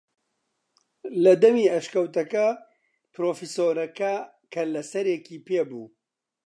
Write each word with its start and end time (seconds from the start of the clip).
لە 1.23 1.33
دەمی 1.43 1.71
ئەشکەوتەکە 1.73 2.45
پرۆفیسۆرەکە 3.13 4.13
کەللەسەرێکی 4.53 5.37
پێ 5.47 5.61
بوو 5.69 5.87